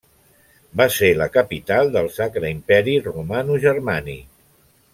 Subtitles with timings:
[0.79, 4.29] Va ser la capital del Sacre Imperi Romanogermànic.